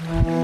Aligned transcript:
Hello, 0.00 0.39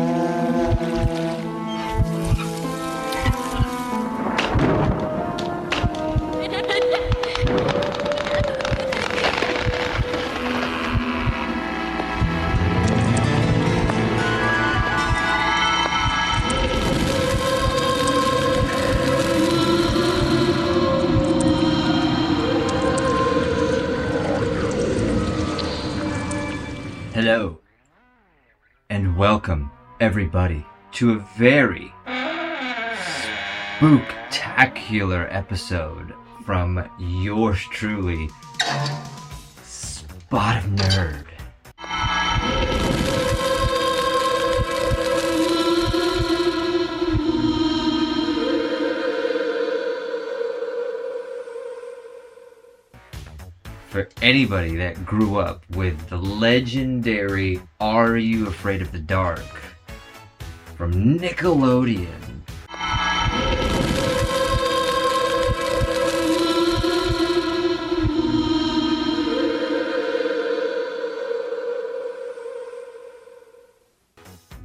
welcome 29.46 29.70
everybody 30.00 30.66
to 30.90 31.12
a 31.12 31.24
very 31.38 31.94
spooktacular 33.78 35.28
episode 35.32 36.12
from 36.44 36.84
yours 36.98 37.64
truly, 37.70 38.28
Spot 39.62 40.56
of 40.56 40.64
Nerd. 40.70 41.35
Anybody 54.26 54.74
that 54.74 55.06
grew 55.06 55.38
up 55.38 55.64
with 55.76 56.08
the 56.08 56.16
legendary 56.16 57.60
Are 57.78 58.16
You 58.16 58.48
Afraid 58.48 58.82
of 58.82 58.90
the 58.90 58.98
Dark 58.98 59.38
from 60.76 61.16
Nickelodeon. 61.16 62.08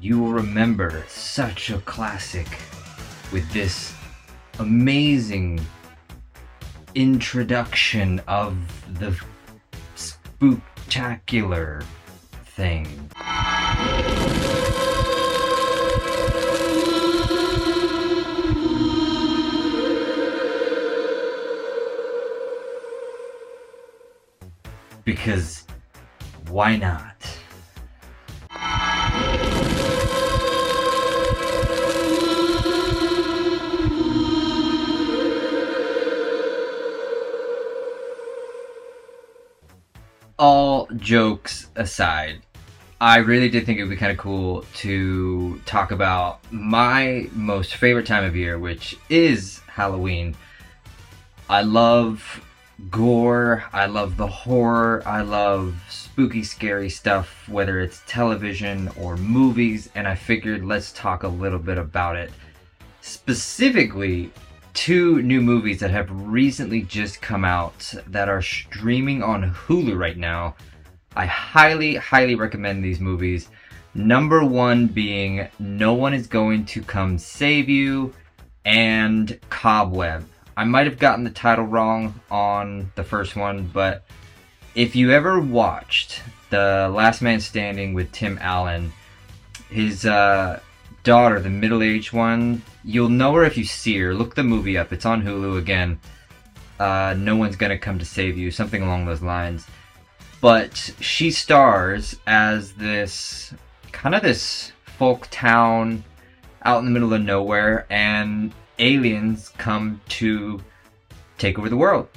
You 0.01 0.19
will 0.19 0.31
remember 0.31 1.03
such 1.07 1.69
a 1.69 1.77
classic 1.81 2.47
with 3.31 3.47
this 3.53 3.93
amazing 4.57 5.61
introduction 6.95 8.21
of 8.27 8.57
the 8.99 9.15
spooktacular 10.41 11.83
thing. 12.45 12.87
Because 25.03 25.65
why 26.49 26.75
not? 26.75 27.10
All 40.41 40.87
jokes 40.95 41.67
aside, 41.75 42.41
I 42.99 43.17
really 43.17 43.47
did 43.47 43.63
think 43.63 43.77
it 43.77 43.83
would 43.83 43.91
be 43.91 43.95
kind 43.95 44.11
of 44.11 44.17
cool 44.17 44.65
to 44.77 45.61
talk 45.67 45.91
about 45.91 46.39
my 46.51 47.29
most 47.33 47.75
favorite 47.75 48.07
time 48.07 48.23
of 48.23 48.35
year, 48.35 48.57
which 48.57 48.97
is 49.07 49.59
Halloween. 49.67 50.35
I 51.47 51.61
love 51.61 52.43
gore, 52.89 53.65
I 53.71 53.85
love 53.85 54.17
the 54.17 54.25
horror, 54.25 55.03
I 55.05 55.21
love 55.21 55.75
spooky, 55.89 56.43
scary 56.43 56.89
stuff, 56.89 57.47
whether 57.47 57.79
it's 57.79 58.01
television 58.07 58.89
or 58.97 59.17
movies, 59.17 59.91
and 59.93 60.07
I 60.07 60.15
figured 60.15 60.65
let's 60.65 60.91
talk 60.91 61.21
a 61.21 61.27
little 61.27 61.59
bit 61.59 61.77
about 61.77 62.15
it. 62.15 62.31
Specifically, 63.01 64.31
two 64.73 65.21
new 65.21 65.41
movies 65.41 65.79
that 65.79 65.91
have 65.91 66.09
recently 66.11 66.81
just 66.81 67.21
come 67.21 67.43
out 67.43 67.93
that 68.07 68.29
are 68.29 68.41
streaming 68.41 69.21
on 69.23 69.53
Hulu 69.53 69.97
right 69.97 70.17
now. 70.17 70.55
I 71.15 71.25
highly, 71.25 71.95
highly 71.95 72.35
recommend 72.35 72.83
these 72.83 72.99
movies. 72.99 73.49
Number 73.93 74.45
one 74.45 74.87
being 74.87 75.47
No 75.59 75.93
One 75.93 76.13
Is 76.13 76.27
Going 76.27 76.65
to 76.65 76.81
Come 76.81 77.17
Save 77.17 77.67
You 77.67 78.13
and 78.63 79.37
Cobweb. 79.49 80.25
I 80.55 80.63
might 80.63 80.85
have 80.85 80.99
gotten 80.99 81.23
the 81.23 81.29
title 81.29 81.65
wrong 81.65 82.19
on 82.29 82.91
the 82.95 83.03
first 83.03 83.35
one, 83.35 83.69
but 83.73 84.05
if 84.75 84.95
you 84.95 85.11
ever 85.11 85.39
watched 85.39 86.21
The 86.49 86.89
Last 86.93 87.21
Man 87.21 87.41
Standing 87.41 87.93
with 87.93 88.11
Tim 88.11 88.37
Allen, 88.41 88.93
his 89.69 90.05
uh, 90.05 90.61
daughter, 91.03 91.39
the 91.39 91.49
middle 91.49 91.83
aged 91.83 92.13
one, 92.13 92.61
you'll 92.83 93.09
know 93.09 93.33
her 93.33 93.43
if 93.43 93.57
you 93.57 93.63
see 93.63 93.97
her. 93.99 94.13
Look 94.13 94.35
the 94.35 94.43
movie 94.43 94.77
up. 94.77 94.93
It's 94.93 95.05
on 95.05 95.23
Hulu 95.23 95.57
again. 95.57 95.99
Uh, 96.79 97.15
no 97.17 97.35
one's 97.35 97.55
gonna 97.55 97.77
come 97.77 97.99
to 97.99 98.05
save 98.05 98.37
you, 98.37 98.51
something 98.51 98.81
along 98.81 99.05
those 99.05 99.21
lines. 99.21 99.67
But 100.41 100.75
she 100.99 101.29
stars 101.29 102.17
as 102.25 102.73
this 102.73 103.53
kind 103.91 104.15
of 104.15 104.23
this 104.23 104.71
folk 104.85 105.27
town 105.29 106.03
out 106.63 106.79
in 106.79 106.85
the 106.85 106.91
middle 106.91 107.13
of 107.13 107.21
nowhere, 107.21 107.85
and 107.89 108.53
aliens 108.79 109.49
come 109.57 110.01
to 110.09 110.61
take 111.37 111.59
over 111.59 111.69
the 111.69 111.77
world. 111.77 112.07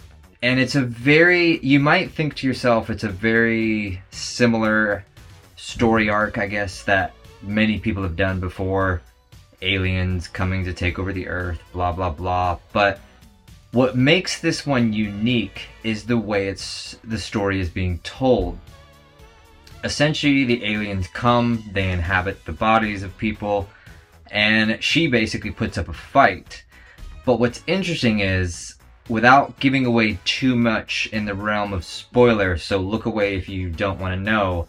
And 0.43 0.61
it's 0.61 0.75
a 0.75 0.83
very, 0.83 1.59
you 1.61 1.81
might 1.81 2.13
think 2.13 2.35
to 2.37 2.47
yourself, 2.47 2.91
it's 2.91 3.05
a 3.05 3.09
very 3.09 4.03
similar 4.11 5.05
story 5.57 6.11
arc, 6.11 6.37
I 6.37 6.47
guess, 6.47 6.83
that 6.85 7.15
many 7.47 7.79
people 7.79 8.03
have 8.03 8.17
done 8.17 8.41
before 8.41 9.03
aliens 9.63 10.29
coming 10.29 10.65
to 10.65 10.73
take 10.73 10.99
over 10.99 11.13
the 11.13 11.29
earth, 11.29 11.61
blah, 11.73 11.93
blah, 11.93 12.11
blah. 12.11 12.59
But 12.73 13.01
what 13.73 13.97
makes 13.97 14.41
this 14.41 14.67
one 14.67 14.93
unique 14.93 15.69
is 15.83 16.05
the 16.05 16.19
way 16.19 16.49
it's 16.49 16.97
the 17.05 17.19
story 17.19 17.61
is 17.61 17.69
being 17.69 17.99
told. 18.01 18.59
Essentially, 19.83 20.45
the 20.45 20.65
aliens 20.65 21.09
come, 21.09 21.63
they 21.73 21.91
inhabit 21.91 22.45
the 22.45 22.53
bodies 22.53 23.03
of 23.03 23.17
people, 23.19 23.69
and 24.31 24.83
she 24.83 25.07
basically 25.07 25.51
puts 25.51 25.77
up 25.77 25.89
a 25.89 25.93
fight. 25.93 26.65
But 27.27 27.39
what's 27.41 27.63
interesting 27.67 28.21
is, 28.21 28.77
without 29.09 29.61
giving 29.61 29.85
away 29.85 30.19
too 30.25 30.57
much 30.57 31.09
in 31.13 31.25
the 31.25 31.35
realm 31.35 31.73
of 31.73 31.85
spoilers, 31.85 32.63
so 32.63 32.79
look 32.79 33.07
away 33.07 33.37
if 33.37 33.49
you 33.49 33.71
don't 33.71 34.01
want 34.01 34.15
to 34.15 34.21
know, 34.21 34.69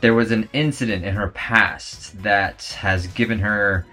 there 0.00 0.14
was 0.14 0.30
an 0.30 0.48
incident 0.52 1.04
in 1.04 1.14
her 1.14 1.28
past 1.28 2.22
that 2.22 2.62
has 2.78 3.06
given 3.08 3.38
her, 3.38 3.84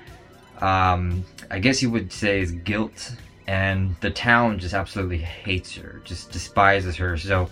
um, 0.61 1.25
I 1.51 1.59
guess 1.59 1.81
you 1.81 1.91
would 1.91 2.11
say, 2.11 2.41
is 2.41 2.51
guilt, 2.51 3.13
and 3.47 3.95
the 4.01 4.09
town 4.09 4.59
just 4.59 4.73
absolutely 4.73 5.17
hates 5.17 5.75
her, 5.75 6.01
just 6.05 6.31
despises 6.31 6.95
her. 6.97 7.17
So 7.17 7.49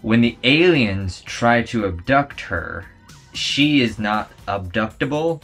when 0.00 0.20
the 0.20 0.36
aliens 0.42 1.20
try 1.22 1.62
to 1.62 1.86
abduct 1.86 2.40
her, 2.40 2.86
she 3.34 3.80
is 3.80 3.98
not 3.98 4.30
abductable 4.46 5.42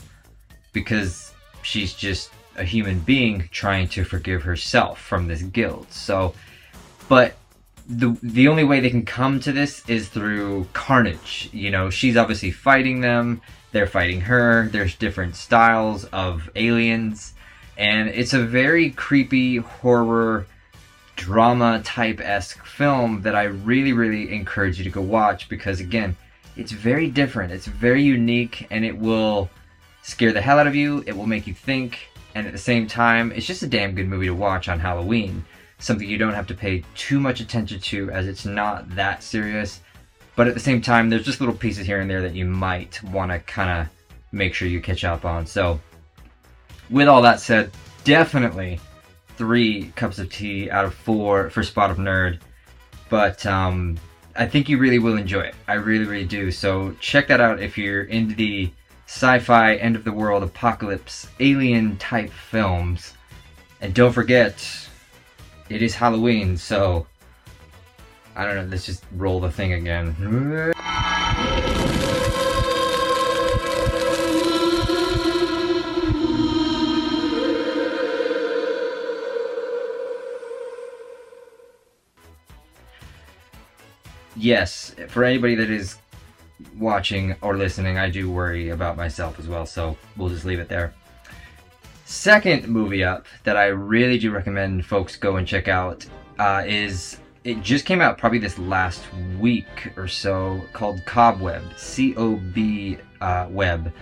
because 0.72 1.32
she's 1.62 1.94
just 1.94 2.30
a 2.56 2.64
human 2.64 2.98
being 3.00 3.48
trying 3.52 3.88
to 3.88 4.04
forgive 4.04 4.42
herself 4.42 5.00
from 5.00 5.28
this 5.28 5.42
guilt. 5.42 5.92
So, 5.92 6.34
but 7.08 7.34
the 7.88 8.16
the 8.22 8.48
only 8.48 8.64
way 8.64 8.80
they 8.80 8.90
can 8.90 9.04
come 9.04 9.40
to 9.40 9.52
this 9.52 9.88
is 9.88 10.08
through 10.08 10.66
carnage. 10.74 11.48
You 11.52 11.70
know, 11.70 11.88
she's 11.88 12.16
obviously 12.16 12.50
fighting 12.50 13.00
them, 13.00 13.40
they're 13.72 13.86
fighting 13.86 14.20
her. 14.22 14.68
There's 14.68 14.94
different 14.94 15.36
styles 15.36 16.04
of 16.06 16.50
aliens, 16.54 17.32
and 17.78 18.08
it's 18.08 18.34
a 18.34 18.44
very 18.44 18.90
creepy 18.90 19.56
horror 19.56 20.46
drama 21.16 21.80
type 21.82 22.20
esque 22.20 22.64
film 22.64 23.22
that 23.22 23.34
I 23.34 23.44
really 23.44 23.92
really 23.92 24.32
encourage 24.34 24.78
you 24.78 24.84
to 24.84 24.90
go 24.90 25.00
watch 25.00 25.48
because 25.48 25.80
again, 25.80 26.14
it's 26.56 26.72
very 26.72 27.08
different. 27.08 27.52
It's 27.52 27.66
very 27.66 28.02
unique, 28.02 28.66
and 28.70 28.84
it 28.84 28.98
will 28.98 29.48
scare 30.02 30.32
the 30.32 30.42
hell 30.42 30.58
out 30.58 30.66
of 30.66 30.76
you. 30.76 31.02
It 31.06 31.16
will 31.16 31.26
make 31.26 31.46
you 31.46 31.54
think, 31.54 32.10
and 32.34 32.46
at 32.46 32.52
the 32.52 32.58
same 32.58 32.86
time, 32.86 33.32
it's 33.32 33.46
just 33.46 33.62
a 33.62 33.66
damn 33.66 33.94
good 33.94 34.08
movie 34.08 34.26
to 34.26 34.34
watch 34.34 34.68
on 34.68 34.78
Halloween 34.78 35.46
something 35.78 36.08
you 36.08 36.18
don't 36.18 36.34
have 36.34 36.46
to 36.48 36.54
pay 36.54 36.82
too 36.94 37.20
much 37.20 37.40
attention 37.40 37.80
to 37.80 38.10
as 38.10 38.26
it's 38.26 38.44
not 38.44 38.94
that 38.94 39.22
serious. 39.22 39.80
But 40.36 40.48
at 40.48 40.54
the 40.54 40.60
same 40.60 40.80
time, 40.80 41.10
there's 41.10 41.24
just 41.24 41.40
little 41.40 41.54
pieces 41.54 41.86
here 41.86 42.00
and 42.00 42.08
there 42.08 42.22
that 42.22 42.34
you 42.34 42.44
might 42.44 43.02
want 43.04 43.32
to 43.32 43.38
kind 43.40 43.80
of 43.80 43.88
make 44.32 44.54
sure 44.54 44.68
you 44.68 44.80
catch 44.80 45.04
up 45.04 45.24
on. 45.24 45.46
So, 45.46 45.80
with 46.90 47.08
all 47.08 47.22
that 47.22 47.40
said, 47.40 47.70
definitely 48.04 48.80
three 49.36 49.92
cups 49.96 50.18
of 50.18 50.30
tea 50.30 50.70
out 50.70 50.84
of 50.84 50.94
four 50.94 51.50
for 51.50 51.62
Spot 51.62 51.90
of 51.90 51.96
Nerd. 51.96 52.40
But 53.08 53.44
um, 53.46 53.98
I 54.36 54.46
think 54.46 54.68
you 54.68 54.78
really 54.78 54.98
will 54.98 55.16
enjoy 55.16 55.40
it. 55.40 55.54
I 55.66 55.74
really, 55.74 56.04
really 56.04 56.26
do. 56.26 56.50
So 56.50 56.94
check 57.00 57.28
that 57.28 57.40
out 57.40 57.60
if 57.60 57.76
you're 57.76 58.04
into 58.04 58.34
the 58.34 58.70
sci-fi, 59.06 59.74
end 59.76 59.96
of 59.96 60.04
the 60.04 60.12
world, 60.12 60.42
apocalypse, 60.42 61.28
alien 61.40 61.96
type 61.96 62.30
films. 62.30 63.14
And 63.80 63.94
don't 63.94 64.12
forget, 64.12 64.87
it 65.68 65.82
is 65.82 65.94
Halloween, 65.94 66.56
so 66.56 67.06
I 68.34 68.44
don't 68.44 68.56
know, 68.56 68.64
let's 68.64 68.86
just 68.86 69.04
roll 69.12 69.40
the 69.40 69.50
thing 69.50 69.72
again. 69.74 70.74
yes, 84.36 84.94
for 85.08 85.24
anybody 85.24 85.54
that 85.56 85.68
is 85.68 85.96
watching 86.76 87.34
or 87.42 87.56
listening, 87.56 87.98
I 87.98 88.08
do 88.08 88.30
worry 88.30 88.70
about 88.70 88.96
myself 88.96 89.38
as 89.38 89.48
well, 89.48 89.66
so 89.66 89.96
we'll 90.16 90.28
just 90.28 90.44
leave 90.44 90.60
it 90.60 90.68
there. 90.68 90.94
Second 92.10 92.66
movie 92.68 93.04
up 93.04 93.26
that 93.44 93.58
I 93.58 93.66
really 93.66 94.18
do 94.18 94.30
recommend 94.30 94.86
folks 94.86 95.14
go 95.14 95.36
and 95.36 95.46
check 95.46 95.68
out 95.68 96.06
uh, 96.38 96.62
is 96.66 97.18
it 97.44 97.60
just 97.60 97.84
came 97.84 98.00
out 98.00 98.16
probably 98.16 98.38
this 98.38 98.58
last 98.58 99.02
week 99.38 99.92
or 99.94 100.08
so 100.08 100.62
called 100.72 101.04
Cobweb, 101.04 101.62
C 101.76 102.16
O 102.16 102.36
B 102.36 102.96
uh, 103.20 103.48
Web. 103.50 103.92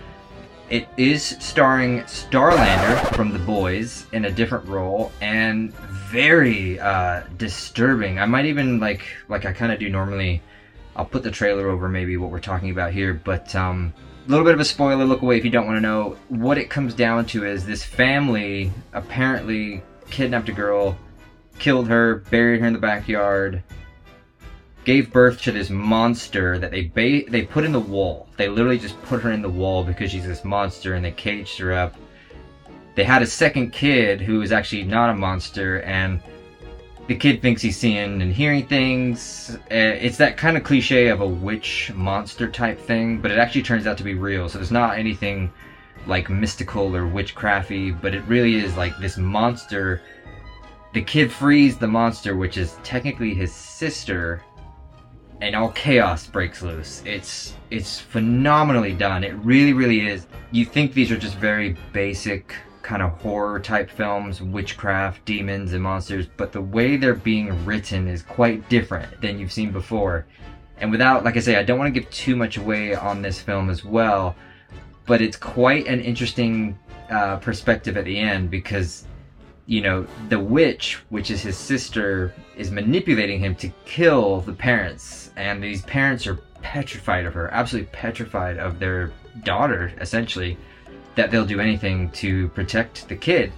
It 0.69 0.87
is 0.95 1.21
starring 1.41 1.99
Starlander 2.03 3.13
from 3.13 3.33
The 3.33 3.39
Boys 3.39 4.05
in 4.13 4.23
a 4.23 4.31
different 4.31 4.65
role 4.69 5.11
and 5.19 5.73
very 5.73 6.79
uh, 6.79 7.23
disturbing. 7.35 8.19
I 8.19 8.25
might 8.25 8.45
even 8.45 8.79
like 8.79 9.03
like 9.27 9.43
I 9.43 9.51
kind 9.51 9.73
of 9.73 9.79
do 9.79 9.89
normally. 9.89 10.41
I'll 10.97 11.05
put 11.05 11.23
the 11.23 11.31
trailer 11.31 11.69
over 11.69 11.87
maybe 11.87 12.17
what 12.17 12.31
we're 12.31 12.39
talking 12.39 12.71
about 12.71 12.91
here, 12.91 13.13
but 13.13 13.55
um, 13.55 13.93
a 14.25 14.29
little 14.29 14.43
bit 14.43 14.53
of 14.53 14.59
a 14.59 14.65
spoiler. 14.65 15.05
Look 15.05 15.21
away 15.21 15.37
if 15.37 15.45
you 15.45 15.51
don't 15.51 15.65
want 15.65 15.77
to 15.77 15.81
know. 15.81 16.17
What 16.27 16.57
it 16.57 16.69
comes 16.69 16.93
down 16.93 17.25
to 17.27 17.45
is 17.45 17.65
this 17.65 17.83
family 17.83 18.71
apparently 18.93 19.83
kidnapped 20.09 20.49
a 20.49 20.53
girl, 20.53 20.97
killed 21.59 21.87
her, 21.87 22.15
buried 22.29 22.61
her 22.61 22.67
in 22.67 22.73
the 22.73 22.79
backyard, 22.79 23.63
gave 24.83 25.13
birth 25.13 25.41
to 25.43 25.51
this 25.51 25.69
monster 25.69 26.57
that 26.57 26.71
they 26.71 26.85
ba- 26.85 27.29
they 27.29 27.43
put 27.43 27.63
in 27.63 27.71
the 27.71 27.79
wall. 27.79 28.27
They 28.35 28.49
literally 28.49 28.79
just 28.79 29.01
put 29.03 29.21
her 29.21 29.31
in 29.31 29.41
the 29.41 29.49
wall 29.49 29.83
because 29.83 30.11
she's 30.11 30.25
this 30.25 30.43
monster, 30.43 30.95
and 30.95 31.05
they 31.05 31.11
caged 31.11 31.59
her 31.59 31.71
up 31.71 31.95
they 32.97 33.03
had 33.03 33.21
a 33.21 33.27
second 33.27 33.71
kid 33.71 34.19
who 34.19 34.41
is 34.41 34.51
actually 34.51 34.83
not 34.83 35.11
a 35.11 35.13
monster, 35.13 35.81
and 35.81 36.19
the 37.07 37.15
kid 37.15 37.41
thinks 37.41 37.61
he's 37.61 37.77
seeing 37.77 38.21
and 38.21 38.33
hearing 38.33 38.67
things. 38.67 39.57
Uh, 39.71 39.75
it's 39.75 40.17
that 40.17 40.35
kind 40.35 40.57
of 40.57 40.63
cliche 40.63 41.07
of 41.07 41.21
a 41.21 41.27
witch 41.27 41.91
monster 41.95 42.49
type 42.49 42.79
thing, 42.79 43.21
but 43.21 43.31
it 43.31 43.37
actually 43.37 43.63
turns 43.63 43.87
out 43.87 43.97
to 43.97 44.03
be 44.03 44.13
real. 44.13 44.49
So 44.49 44.57
there's 44.57 44.71
not 44.71 44.97
anything 44.97 45.51
like 46.05 46.29
mystical 46.29 46.95
or 46.95 47.03
witchcrafty, 47.03 47.99
but 48.01 48.13
it 48.13 48.23
really 48.27 48.55
is 48.55 48.75
like 48.75 48.97
this 48.97 49.17
monster. 49.17 50.01
The 50.93 51.01
kid 51.01 51.31
frees 51.31 51.77
the 51.77 51.87
monster, 51.87 52.35
which 52.35 52.57
is 52.57 52.77
technically 52.83 53.33
his 53.33 53.53
sister, 53.53 54.41
and 55.39 55.55
all 55.55 55.69
chaos 55.71 56.27
breaks 56.27 56.61
loose. 56.61 57.03
It's 57.05 57.53
it's 57.69 57.99
phenomenally 57.99 58.93
done. 58.93 59.23
It 59.23 59.35
really, 59.35 59.73
really 59.73 60.07
is. 60.07 60.27
You 60.51 60.65
think 60.65 60.93
these 60.93 61.11
are 61.11 61.17
just 61.17 61.35
very 61.35 61.77
basic 61.93 62.55
kind 62.87 63.01
of 63.01 63.11
horror 63.21 63.59
type 63.59 63.89
films, 63.91 64.41
witchcraft, 64.41 65.25
demons, 65.25 65.73
and 65.73 65.83
monsters, 65.83 66.25
but 66.37 66.53
the 66.53 66.61
way 66.61 66.95
they're 66.95 67.13
being 67.13 67.65
written 67.65 68.07
is 68.07 68.21
quite 68.21 68.67
different 68.69 69.19
than 69.19 69.37
you've 69.37 69.51
seen 69.51 69.73
before. 69.73 70.25
And 70.77 70.89
without, 70.89 71.25
like 71.25 71.35
I 71.35 71.41
say, 71.41 71.57
I 71.57 71.63
don't 71.63 71.77
want 71.77 71.93
to 71.93 71.99
give 71.99 72.09
too 72.11 72.37
much 72.37 72.55
away 72.55 72.95
on 72.95 73.21
this 73.21 73.41
film 73.41 73.69
as 73.69 73.83
well, 73.83 74.37
but 75.05 75.21
it's 75.21 75.35
quite 75.35 75.85
an 75.85 75.99
interesting 75.99 76.79
uh, 77.09 77.35
perspective 77.39 77.97
at 77.97 78.05
the 78.05 78.17
end 78.17 78.49
because, 78.49 79.03
you 79.65 79.81
know, 79.81 80.07
the 80.29 80.39
witch, 80.39 80.99
which 81.09 81.29
is 81.29 81.41
his 81.41 81.57
sister, 81.57 82.33
is 82.55 82.71
manipulating 82.71 83.41
him 83.41 83.53
to 83.55 83.67
kill 83.83 84.39
the 84.39 84.53
parents, 84.53 85.31
and 85.35 85.61
these 85.61 85.81
parents 85.81 86.25
are 86.25 86.35
petrified 86.61 87.25
of 87.25 87.33
her, 87.33 87.49
absolutely 87.53 87.89
petrified 87.91 88.57
of 88.57 88.79
their 88.79 89.11
daughter, 89.43 89.91
essentially 89.99 90.57
that 91.15 91.31
they'll 91.31 91.45
do 91.45 91.59
anything 91.59 92.09
to 92.11 92.47
protect 92.49 93.07
the 93.07 93.15
kid. 93.15 93.51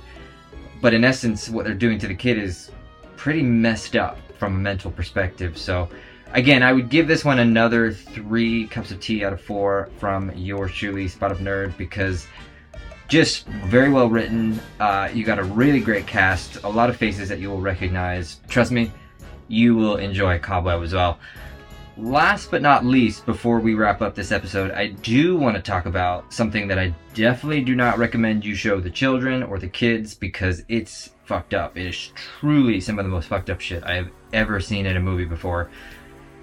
But 0.81 0.93
in 0.93 1.03
essence, 1.03 1.49
what 1.49 1.65
they're 1.65 1.73
doing 1.73 1.99
to 1.99 2.07
the 2.07 2.15
kid 2.15 2.37
is 2.37 2.71
pretty 3.17 3.43
messed 3.43 3.95
up 3.95 4.17
from 4.37 4.55
a 4.55 4.59
mental 4.59 4.91
perspective. 4.91 5.57
So, 5.57 5.89
again, 6.33 6.63
I 6.63 6.71
would 6.71 6.89
give 6.89 7.07
this 7.07 7.25
one 7.25 7.39
another 7.39 7.91
three 7.91 8.67
cups 8.67 8.91
of 8.91 9.01
tea 9.01 9.25
out 9.25 9.33
of 9.33 9.41
four 9.41 9.89
from 9.97 10.31
your 10.35 10.69
truly, 10.69 11.07
Spot 11.09 11.31
of 11.31 11.39
Nerd, 11.39 11.75
because 11.77 12.27
just 13.09 13.45
very 13.47 13.89
well 13.89 14.07
written. 14.07 14.59
Uh, 14.79 15.09
you 15.13 15.25
got 15.25 15.39
a 15.39 15.43
really 15.43 15.81
great 15.81 16.07
cast, 16.07 16.63
a 16.63 16.69
lot 16.69 16.89
of 16.89 16.95
faces 16.95 17.27
that 17.27 17.39
you 17.39 17.49
will 17.49 17.59
recognize. 17.59 18.39
Trust 18.47 18.71
me, 18.71 18.91
you 19.49 19.75
will 19.75 19.97
enjoy 19.97 20.39
Cobweb 20.39 20.81
as 20.81 20.93
well. 20.93 21.19
Last 22.01 22.49
but 22.49 22.61
not 22.61 22.85
least, 22.85 23.25
before 23.25 23.59
we 23.59 23.73
wrap 23.73 24.01
up 24.01 24.15
this 24.15 24.31
episode, 24.31 24.71
I 24.71 24.87
do 24.87 25.35
want 25.35 25.57
to 25.57 25.61
talk 25.61 25.85
about 25.85 26.31
something 26.33 26.65
that 26.69 26.79
I 26.79 26.93
definitely 27.13 27.61
do 27.61 27.75
not 27.75 27.97
recommend 27.97 28.45
you 28.45 28.55
show 28.55 28.79
the 28.79 28.89
children 28.89 29.43
or 29.43 29.59
the 29.59 29.67
kids 29.67 30.15
because 30.15 30.63
it's 30.69 31.09
fucked 31.25 31.53
up. 31.53 31.77
It 31.77 31.87
is 31.87 32.13
truly 32.15 32.79
some 32.79 32.99
of 32.99 33.05
the 33.05 33.11
most 33.11 33.27
fucked 33.27 33.49
up 33.49 33.59
shit 33.59 33.83
I 33.83 33.95
have 33.95 34.09
ever 34.31 34.61
seen 34.61 34.85
in 34.85 34.95
a 34.95 35.01
movie 35.01 35.25
before. 35.25 35.71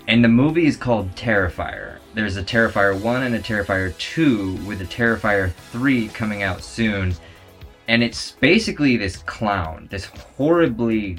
And 0.08 0.22
the 0.22 0.28
movie 0.28 0.66
is 0.66 0.76
called 0.76 1.10
Terrifier. 1.16 2.00
There's 2.12 2.36
a 2.36 2.44
Terrifier 2.44 3.00
1 3.00 3.22
and 3.22 3.34
a 3.34 3.40
Terrifier 3.40 3.96
2, 3.96 4.66
with 4.66 4.82
a 4.82 4.84
Terrifier 4.84 5.50
3 5.72 6.08
coming 6.08 6.42
out 6.42 6.62
soon. 6.62 7.14
And 7.88 8.02
it's 8.02 8.32
basically 8.32 8.98
this 8.98 9.16
clown, 9.16 9.88
this 9.90 10.04
horribly 10.04 11.16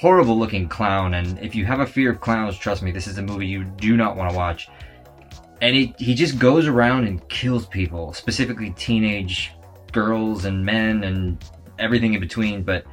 horrible 0.00 0.38
looking 0.38 0.66
clown. 0.66 1.12
And 1.12 1.38
if 1.40 1.54
you 1.54 1.66
have 1.66 1.80
a 1.80 1.86
fear 1.86 2.10
of 2.10 2.20
clowns, 2.22 2.56
trust 2.56 2.82
me, 2.82 2.90
this 2.90 3.06
is 3.06 3.18
a 3.18 3.22
movie 3.22 3.46
you 3.46 3.64
do 3.64 3.98
not 3.98 4.16
want 4.16 4.30
to 4.30 4.36
watch. 4.36 4.70
And 5.60 5.76
he, 5.76 5.94
he 5.98 6.14
just 6.14 6.38
goes 6.38 6.66
around 6.66 7.06
and 7.06 7.28
kills 7.28 7.66
people, 7.66 8.14
specifically 8.14 8.70
teenage 8.70 9.52
girls 9.92 10.46
and 10.46 10.64
men 10.64 11.04
and 11.04 11.44
everything 11.78 12.14
in 12.14 12.20
between. 12.20 12.62
But 12.62 12.86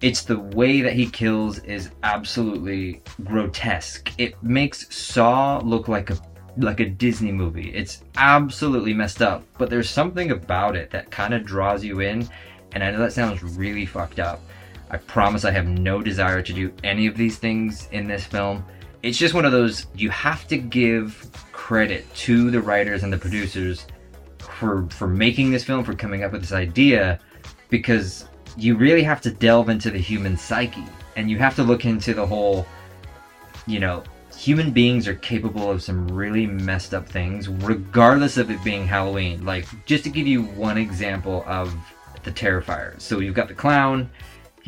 it's 0.00 0.22
the 0.22 0.40
way 0.40 0.80
that 0.80 0.94
he 0.94 1.06
kills 1.06 1.60
is 1.60 1.90
absolutely 2.02 3.02
grotesque. 3.22 4.10
It 4.18 4.42
makes 4.42 4.92
Saw 4.92 5.58
look 5.58 5.86
like 5.86 6.10
a 6.10 6.18
like 6.56 6.80
a 6.80 6.88
Disney 6.88 7.30
movie. 7.30 7.70
It's 7.72 8.02
absolutely 8.16 8.92
messed 8.92 9.22
up, 9.22 9.44
but 9.58 9.70
there's 9.70 9.88
something 9.88 10.32
about 10.32 10.74
it 10.74 10.90
that 10.90 11.08
kind 11.08 11.32
of 11.32 11.44
draws 11.44 11.84
you 11.84 12.00
in. 12.00 12.28
And 12.72 12.82
I 12.82 12.90
know 12.90 12.98
that 12.98 13.12
sounds 13.12 13.44
really 13.44 13.86
fucked 13.86 14.18
up, 14.18 14.40
I 14.90 14.96
promise 14.96 15.44
I 15.44 15.50
have 15.50 15.66
no 15.66 16.02
desire 16.02 16.42
to 16.42 16.52
do 16.52 16.72
any 16.82 17.06
of 17.06 17.16
these 17.16 17.36
things 17.38 17.88
in 17.92 18.06
this 18.06 18.24
film. 18.24 18.64
It's 19.02 19.18
just 19.18 19.34
one 19.34 19.44
of 19.44 19.52
those, 19.52 19.86
you 19.94 20.10
have 20.10 20.48
to 20.48 20.56
give 20.56 21.30
credit 21.52 22.12
to 22.14 22.50
the 22.50 22.60
writers 22.60 23.02
and 23.02 23.12
the 23.12 23.18
producers 23.18 23.86
for, 24.38 24.88
for 24.90 25.06
making 25.06 25.50
this 25.50 25.64
film, 25.64 25.84
for 25.84 25.94
coming 25.94 26.24
up 26.24 26.32
with 26.32 26.40
this 26.40 26.52
idea, 26.52 27.20
because 27.68 28.26
you 28.56 28.76
really 28.76 29.02
have 29.02 29.20
to 29.20 29.30
delve 29.30 29.68
into 29.68 29.90
the 29.90 29.98
human 29.98 30.36
psyche 30.36 30.84
and 31.16 31.30
you 31.30 31.38
have 31.38 31.54
to 31.56 31.62
look 31.62 31.84
into 31.84 32.14
the 32.14 32.26
whole, 32.26 32.66
you 33.66 33.78
know, 33.78 34.02
human 34.36 34.70
beings 34.70 35.06
are 35.06 35.16
capable 35.16 35.70
of 35.70 35.82
some 35.82 36.08
really 36.08 36.46
messed 36.46 36.94
up 36.94 37.08
things, 37.08 37.48
regardless 37.48 38.36
of 38.36 38.50
it 38.50 38.62
being 38.64 38.86
Halloween. 38.86 39.44
Like, 39.44 39.66
just 39.84 40.04
to 40.04 40.10
give 40.10 40.26
you 40.26 40.42
one 40.42 40.78
example 40.78 41.44
of 41.46 41.74
the 42.22 42.30
Terrifier. 42.30 43.00
So 43.00 43.18
you've 43.18 43.34
got 43.34 43.48
the 43.48 43.54
clown, 43.54 44.08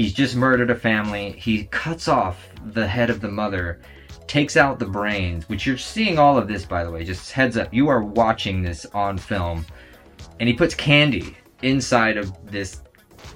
He's 0.00 0.14
just 0.14 0.34
murdered 0.34 0.70
a 0.70 0.74
family. 0.74 1.32
He 1.32 1.64
cuts 1.64 2.08
off 2.08 2.48
the 2.72 2.86
head 2.86 3.10
of 3.10 3.20
the 3.20 3.28
mother, 3.28 3.82
takes 4.26 4.56
out 4.56 4.78
the 4.78 4.86
brains, 4.86 5.46
which 5.46 5.66
you're 5.66 5.76
seeing 5.76 6.18
all 6.18 6.38
of 6.38 6.48
this, 6.48 6.64
by 6.64 6.84
the 6.84 6.90
way. 6.90 7.04
Just 7.04 7.32
heads 7.32 7.58
up, 7.58 7.68
you 7.70 7.88
are 7.88 8.02
watching 8.02 8.62
this 8.62 8.86
on 8.94 9.18
film. 9.18 9.66
And 10.38 10.48
he 10.48 10.54
puts 10.54 10.74
candy 10.74 11.36
inside 11.60 12.16
of 12.16 12.32
this 12.50 12.80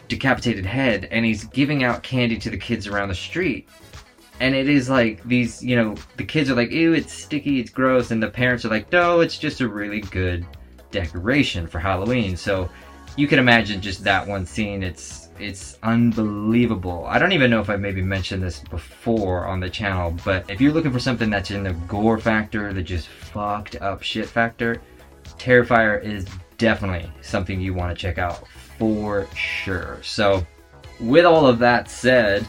decapitated 0.08 0.64
head, 0.64 1.06
and 1.10 1.22
he's 1.22 1.44
giving 1.44 1.84
out 1.84 2.02
candy 2.02 2.38
to 2.38 2.48
the 2.48 2.56
kids 2.56 2.86
around 2.86 3.10
the 3.10 3.14
street. 3.14 3.68
And 4.40 4.54
it 4.54 4.66
is 4.66 4.88
like 4.88 5.22
these, 5.24 5.62
you 5.62 5.76
know, 5.76 5.96
the 6.16 6.24
kids 6.24 6.48
are 6.48 6.54
like, 6.54 6.70
ew, 6.70 6.94
it's 6.94 7.12
sticky, 7.12 7.60
it's 7.60 7.68
gross. 7.68 8.10
And 8.10 8.22
the 8.22 8.30
parents 8.30 8.64
are 8.64 8.70
like, 8.70 8.90
no, 8.90 9.20
it's 9.20 9.36
just 9.36 9.60
a 9.60 9.68
really 9.68 10.00
good 10.00 10.46
decoration 10.90 11.66
for 11.66 11.78
Halloween. 11.78 12.38
So 12.38 12.70
you 13.16 13.26
can 13.26 13.38
imagine 13.38 13.80
just 13.80 14.04
that 14.04 14.26
one 14.26 14.46
scene. 14.46 14.82
It's 14.82 15.28
it's 15.38 15.78
unbelievable. 15.82 17.04
I 17.08 17.18
don't 17.18 17.32
even 17.32 17.50
know 17.50 17.60
if 17.60 17.68
I 17.68 17.76
maybe 17.76 18.02
mentioned 18.02 18.42
this 18.42 18.60
before 18.60 19.46
on 19.46 19.60
the 19.60 19.68
channel, 19.68 20.14
but 20.24 20.48
if 20.48 20.60
you're 20.60 20.72
looking 20.72 20.92
for 20.92 21.00
something 21.00 21.28
that's 21.28 21.50
in 21.50 21.64
the 21.64 21.72
gore 21.88 22.18
factor, 22.18 22.72
the 22.72 22.82
just 22.82 23.08
fucked 23.08 23.76
up 23.76 24.02
shit 24.02 24.26
factor, 24.26 24.80
Terrifier 25.38 26.02
is 26.02 26.26
definitely 26.56 27.10
something 27.20 27.60
you 27.60 27.74
want 27.74 27.96
to 27.96 28.00
check 28.00 28.18
out 28.18 28.46
for 28.78 29.26
sure. 29.34 29.98
So, 30.02 30.46
with 31.00 31.24
all 31.24 31.46
of 31.46 31.58
that 31.58 31.90
said, 31.90 32.46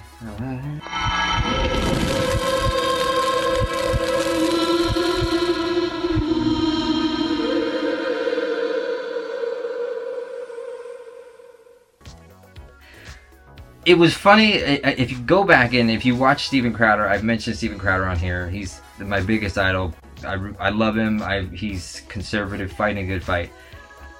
it 13.85 13.93
was 13.95 14.15
funny 14.15 14.53
if 14.53 15.11
you 15.11 15.19
go 15.19 15.43
back 15.43 15.73
and 15.73 15.91
if 15.91 16.05
you 16.05 16.15
watch 16.15 16.47
Steven 16.47 16.73
Crowder. 16.73 17.07
I've 17.07 17.23
mentioned 17.23 17.55
Steven 17.55 17.77
Crowder 17.77 18.05
on 18.05 18.17
here. 18.17 18.49
He's 18.49 18.81
my 18.97 19.21
biggest 19.21 19.59
idol. 19.59 19.93
I, 20.25 20.39
I 20.59 20.69
love 20.69 20.97
him. 20.97 21.21
I, 21.21 21.41
he's 21.41 22.01
conservative, 22.09 22.71
fighting 22.71 23.03
a 23.03 23.07
good 23.07 23.23
fight. 23.23 23.51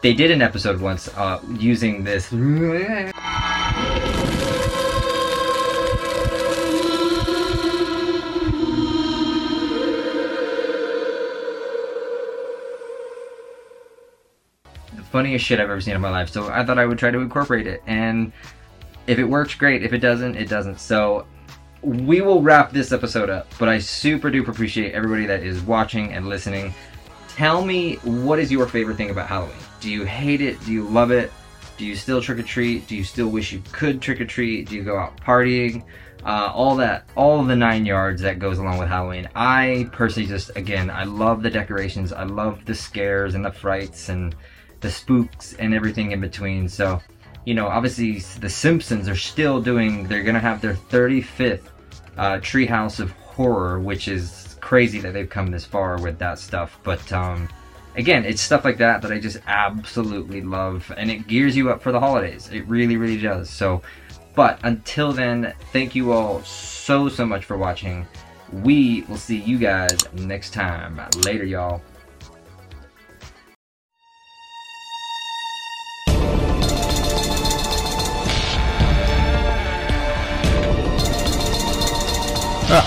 They 0.01 0.13
did 0.13 0.29
an 0.29 0.43
episode 0.43 0.79
once 0.79 1.07
uh, 1.17 1.41
using 1.57 2.03
this. 2.03 2.29
The 2.29 3.12
funniest 15.12 15.43
shit 15.43 15.60
I've 15.60 15.72
ever 15.72 15.81
seen 15.81 15.95
in 15.95 16.01
my 16.01 16.12
life. 16.12 16.29
So 16.29 16.50
I 16.50 16.63
thought 16.63 16.77
I 16.77 16.86
would 16.86 17.00
try 17.00 17.10
to 17.10 17.17
incorporate 17.17 17.65
it. 17.65 17.81
And 17.88 18.31
if 19.07 19.19
it 19.19 19.24
works, 19.24 19.55
great. 19.55 19.83
If 19.83 19.93
it 19.93 20.00
doesn't, 20.00 20.35
it 20.35 20.50
doesn't. 20.50 20.79
So 20.79 21.25
we 21.81 22.21
will 22.21 22.41
wrap 22.41 22.71
this 22.71 22.91
episode 22.91 23.29
up. 23.29 23.53
But 23.59 23.69
I 23.69 23.77
super 23.77 24.31
duper 24.31 24.50
appreciate 24.50 24.93
everybody 24.93 25.25
that 25.27 25.43
is 25.43 25.62
watching 25.62 26.13
and 26.13 26.27
listening. 26.27 26.74
Tell 27.29 27.63
me 27.65 27.95
what 27.97 28.39
is 28.39 28.51
your 28.51 28.65
favorite 28.67 28.97
thing 28.97 29.09
about 29.09 29.27
Halloween? 29.27 29.55
Do 29.81 29.91
you 29.91 30.03
hate 30.03 30.41
it? 30.41 30.63
Do 30.65 30.71
you 30.71 30.88
love 30.88 31.12
it? 31.12 31.31
Do 31.77 31.85
you 31.85 31.95
still 31.95 32.21
trick 32.21 32.39
or 32.39 32.43
treat? 32.43 32.88
Do 32.88 32.95
you 32.95 33.03
still 33.03 33.27
wish 33.27 33.51
you 33.51 33.62
could 33.71 34.01
trick 34.01 34.21
or 34.21 34.25
treat? 34.25 34.69
Do 34.69 34.75
you 34.75 34.83
go 34.83 34.97
out 34.97 35.17
partying? 35.17 35.83
Uh, 36.24 36.51
all 36.55 36.75
that, 36.77 37.07
all 37.15 37.43
the 37.43 37.55
nine 37.55 37.85
yards 37.85 38.19
that 38.21 38.39
goes 38.39 38.57
along 38.57 38.79
with 38.79 38.88
Halloween. 38.88 39.29
I 39.35 39.88
personally 39.91 40.27
just, 40.27 40.50
again, 40.55 40.89
I 40.89 41.03
love 41.03 41.43
the 41.43 41.51
decorations. 41.51 42.12
I 42.12 42.24
love 42.24 42.65
the 42.65 42.74
scares 42.74 43.35
and 43.35 43.45
the 43.45 43.51
frights 43.51 44.09
and 44.09 44.35
the 44.79 44.89
spooks 44.89 45.53
and 45.59 45.74
everything 45.74 46.13
in 46.13 46.21
between. 46.21 46.67
So, 46.67 47.00
you 47.45 47.53
know, 47.53 47.67
obviously 47.67 48.19
the 48.39 48.49
Simpsons 48.49 49.07
are 49.07 49.15
still 49.15 49.61
doing. 49.61 50.07
They're 50.07 50.23
gonna 50.23 50.39
have 50.39 50.61
their 50.61 50.73
35th 50.73 51.61
uh, 52.17 52.37
Treehouse 52.37 52.99
of 52.99 53.11
Horror, 53.11 53.79
which 53.79 54.07
is 54.07 54.57
crazy 54.61 54.99
that 54.99 55.13
they've 55.13 55.29
come 55.29 55.51
this 55.51 55.65
far 55.65 56.01
with 56.01 56.17
that 56.19 56.39
stuff. 56.39 56.79
But 56.83 57.11
um, 57.13 57.47
again, 57.95 58.25
it's 58.25 58.41
stuff 58.41 58.65
like 58.65 58.77
that 58.77 59.01
that 59.03 59.11
I 59.11 59.19
just 59.19 59.37
absolutely 59.45 60.41
love, 60.41 60.91
and 60.97 61.11
it 61.11 61.27
gears 61.27 61.55
you 61.55 61.69
up 61.69 61.81
for 61.81 61.91
the 61.91 61.99
holidays. 61.99 62.49
It 62.51 62.67
really, 62.67 62.97
really 62.97 63.21
does. 63.21 63.49
So, 63.49 63.81
but 64.33 64.59
until 64.63 65.13
then, 65.13 65.53
thank 65.71 65.95
you 65.95 66.11
all 66.11 66.41
so 66.43 67.09
so 67.09 67.25
much 67.25 67.45
for 67.45 67.57
watching. 67.57 68.07
We 68.51 69.03
will 69.03 69.17
see 69.17 69.37
you 69.37 69.57
guys 69.57 69.97
next 70.13 70.53
time. 70.53 70.99
Later, 71.23 71.45
y'all. 71.45 71.81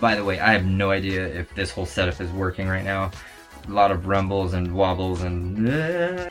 By 0.00 0.16
the 0.16 0.22
way, 0.22 0.38
I 0.38 0.52
have 0.52 0.66
no 0.66 0.90
idea 0.90 1.26
if 1.26 1.54
this 1.54 1.70
whole 1.70 1.86
setup 1.86 2.20
is 2.20 2.30
working 2.32 2.68
right 2.68 2.84
now. 2.84 3.10
A 3.66 3.70
lot 3.70 3.90
of 3.90 4.06
rumbles 4.06 4.52
and 4.52 4.74
wobbles 4.74 5.22
and... 5.22 5.66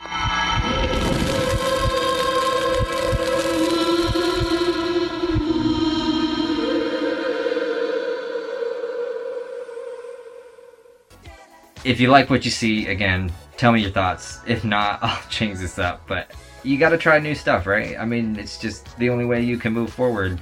If 11.84 12.00
you 12.00 12.08
like 12.08 12.30
what 12.30 12.46
you 12.46 12.50
see, 12.50 12.86
again, 12.86 13.30
tell 13.64 13.72
me 13.72 13.80
your 13.80 13.90
thoughts. 13.90 14.40
If 14.46 14.62
not, 14.62 14.98
I'll 15.02 15.22
change 15.30 15.58
this 15.58 15.78
up. 15.78 16.06
But 16.06 16.32
you 16.64 16.76
gotta 16.76 16.98
try 16.98 17.18
new 17.18 17.34
stuff, 17.34 17.66
right? 17.66 17.98
I 17.98 18.04
mean, 18.04 18.38
it's 18.38 18.58
just 18.58 18.94
the 18.98 19.08
only 19.08 19.24
way 19.24 19.40
you 19.42 19.56
can 19.56 19.72
move 19.72 19.90
forward. 19.90 20.38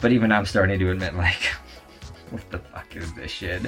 But 0.00 0.10
even 0.10 0.32
I'm 0.32 0.44
starting 0.44 0.80
to 0.80 0.90
admit, 0.90 1.14
like, 1.26 1.44
what 2.30 2.50
the 2.50 2.58
fuck 2.58 2.96
is 2.96 3.14
this 3.14 3.30
shit? 3.30 3.62